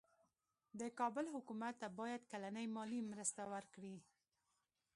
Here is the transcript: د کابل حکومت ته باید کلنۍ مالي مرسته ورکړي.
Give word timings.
د 0.79 0.81
کابل 0.99 1.25
حکومت 1.35 1.73
ته 1.81 1.87
باید 1.99 2.21
کلنۍ 2.31 2.67
مالي 2.75 2.99
مرسته 3.11 3.41
ورکړي. 3.53 3.95